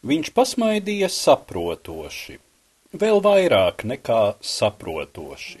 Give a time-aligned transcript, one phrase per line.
[0.00, 2.38] Viņš pasmaidīja saprotoši,
[2.96, 5.58] vēl vairāk nekā saprotoši.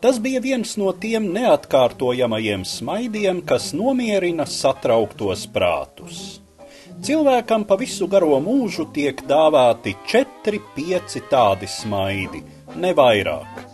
[0.00, 6.40] Tas bija viens no tiem neatkārtojamajiem smaidiem, kas nomierina satrauktos prātus.
[7.04, 12.40] Cilvēkam pa visu garo mūžu tiek dāvāti četri, pieci tādi smaidi,
[12.80, 13.64] ne vairāk.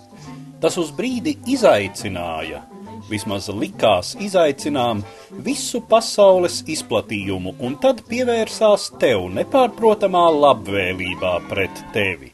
[0.58, 2.64] Tas uz brīdi izaicināja,
[3.10, 5.02] vismaz likās izaicinām,
[5.46, 12.32] visu pasaules izplatījumu, un tad pievērsās tev nepārprotamā labvēlībā pret tevi.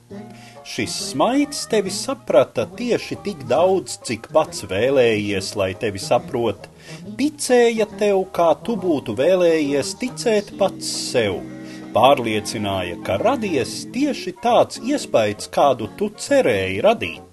[0.70, 6.68] Šis smaids tevi saprata tieši tik daudz, cik pats vēlējies, lai tevi saprot.
[7.18, 11.40] Ticēja tev, kā tu būtu vēlējies ticēt pats sev.
[11.90, 17.29] Pārliecināja, ka radies tieši tāds iespējas, kādu tu cerēji radīt.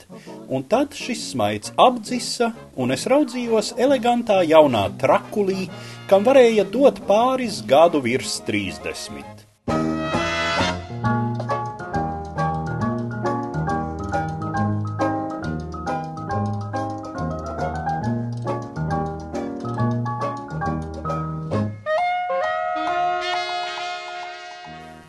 [0.48, 5.68] Un tad šis smaids apdzisa, un es raudzījos elegantā jaunā trakulī,
[6.08, 9.47] kam varēja dot pāris gadu virs trīsdesmit.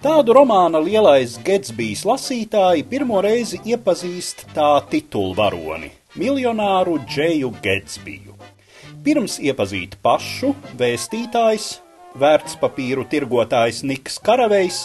[0.08, 5.90] Tādu romāna lielais Getsbijs lasītāji pirmo reizi iepazīst tā titulvaroni-
[6.22, 8.38] miljonāru Džeju Getsbiju.
[9.04, 11.66] Pirms iepazīt pašu, vēstītājs,
[12.16, 14.78] vērtspapīru tirgotājs Niks Karavejs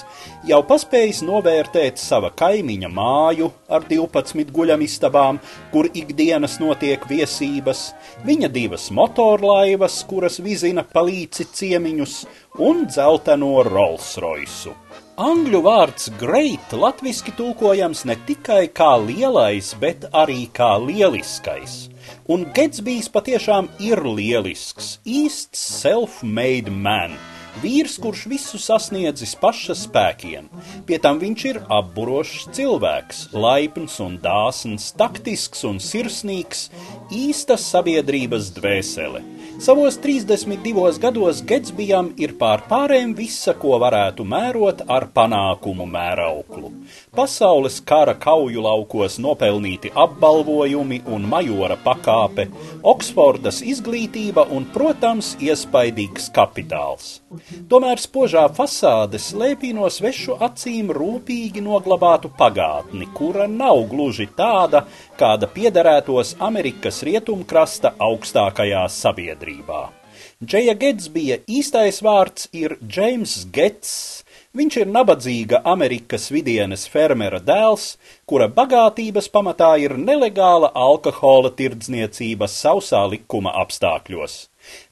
[0.49, 5.39] jau paspējis novērtēt sava kaimiņa māju ar 12 guļamistabām,
[5.71, 7.93] kur ikdienas notiek viesības,
[8.27, 12.17] viņa divas motorlaivas, kuras vizina palīci ciemiņus,
[12.59, 14.75] un dzelteno Rolls Royce.
[15.13, 21.91] Angļu vārds great latviski tulkojams ne tikai kā lielais, bet arī kā lieliskais.
[22.25, 27.13] Un Getsbijs patiešām ir lielisks, īsts self-made man,
[27.61, 30.49] vīrs, kurš visu sasniedzis paša spēkiem.
[30.89, 36.71] Pie tam viņš ir apburošs cilvēks, laipns un dāsns, taktisks un sirsnīgs,
[37.13, 39.21] īsta sabiedrības dvēsele.
[39.63, 46.73] Savos 32 gados Getsbijam ir pār pārējiem visa, ko varētu mērot ar panākumu mērauklu.
[47.15, 52.49] Pasaules kara kauju laukos nopelnīti apbalvojumi un majora pakāpe,
[52.83, 57.21] Oksfordas izglītība un, protams, iespaidīgs kapitāls.
[57.69, 64.85] Tomēr spožā fasāde slēpj no svešu acīm rūpīgi noglabātu pagātni, kura nav gluži tāda,
[65.19, 69.83] kāda piederētos Amerikas rietumkrasta augstākajā sabiedrībā.
[70.43, 74.22] Džeja Getsbija īstais vārds ir Džeims Gets.
[74.53, 77.85] Viņš ir nabadzīga Amerikas vidienes fermera dēls,
[78.29, 84.35] kura bagātības pamatā ir nelegāla alkohola tirdzniecība sausā likuma apstākļos.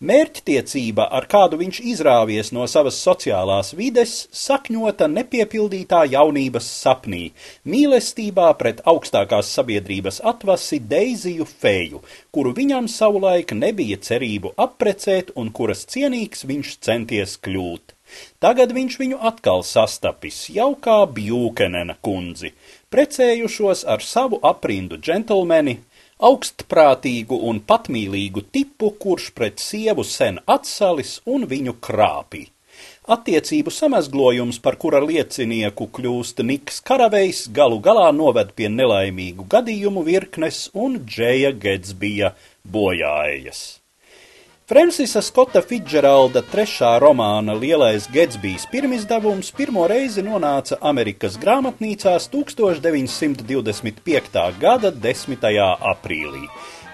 [0.01, 7.21] Mērķtiecība, ar kādu viņš izrāvies no savas sociālās vides, sakņota nepiepildītā jaunības sapnī,
[7.61, 12.01] mīlestībā pret augstākās sabiedrības atvasi Deiziju Feju,
[12.33, 18.00] kuru viņam savulaik nebija cerību apprecēt un kuras cienīgs viņš centies kļūt.
[18.43, 22.53] Tagad viņš viņu atkal sastapis, jau kā Bjūkenena kundzi,
[22.93, 25.77] precējušos ar savu aprindu džentlmeni,
[26.21, 32.47] augstprātīgu un patmīlīgu tipu, kurš pret sievu sen atsalis un viņu krāpī.
[33.11, 40.67] Attiecību samazglojums, par kura liecinieku kļūst Niks Karavejs, galu galā noved pie nelaimīgu gadījumu virknes
[40.85, 42.35] un Džeja Getsbija
[42.77, 43.80] bojāējas.
[44.71, 54.39] Francisa Skota Fitzgeralda trešā romāna Lielais Getsbijs pirmizdevums pirmo reizi nonāca Amerikas grāmatnīcās 1925.
[54.61, 55.43] gada 10.
[55.91, 56.47] aprīlī.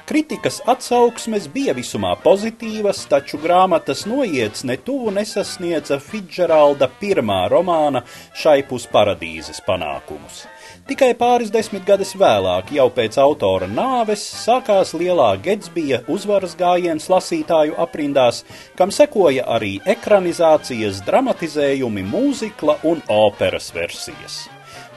[0.08, 8.62] Kritikas atsauksmes bija visumā pozitīvas, taču grāmatas noiets ne tuvu nesasniedza Fitzgeralda pirmā romāna Šai
[8.70, 10.46] pus paradīzes panākumus.
[10.88, 18.46] Tikai pāris desmitgades vēlāk, jau pēc autora nāves, sākās lielā Getsbija uzvaras gājiens lasītāju aprindās,
[18.80, 24.46] kam sekoja arī ekranizācijas, dramatizējumi, mūzikla un operas versijas.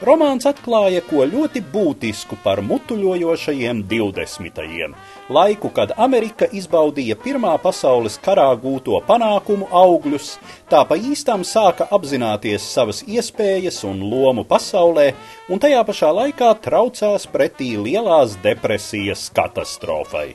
[0.01, 4.95] Romāns atklāja ko ļoti būtisku par mutuļojošajiem divdesmitajiem,
[5.29, 10.31] laiku, kad Amerika izbaudīja Pirmā pasaules karā gūto panākumu augļus,
[10.73, 15.11] tā pa īstam sāka apzināties savas iespējas un lomu pasaulē,
[15.53, 20.31] un tajā pašā laikā traucās pretī lielās depresijas katastrofai.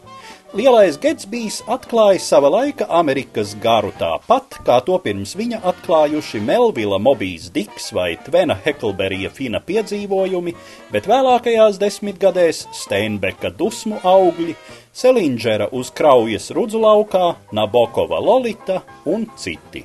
[0.57, 7.51] Lielais Getsbijs atklāja sava laika Amerikas garu tāpat, kā to pirms viņa atklājuši Melvila Mobijs
[7.53, 10.55] Diks vai Tvena Heklberija Fina piedzīvojumi,
[10.95, 14.57] bet vēlākajās desmitgadēs Steinbeka dusmu augļi,
[14.97, 18.81] Selindžera uz kraujas rudzu laukā, Nabokova Lolita
[19.13, 19.85] un citi.